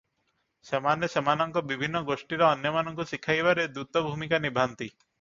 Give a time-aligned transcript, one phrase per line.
[0.69, 4.87] ସେମାନେ ସେମାନଙ୍କ ବିଭିନ୍ନ ଗୋଷ୍ଠୀରେ ଅନ୍ୟମାନଙ୍କୁ ଶିଖାଇବାରେ ଦୂତ ଭୂମିକା ନିଭାନ୍ତି।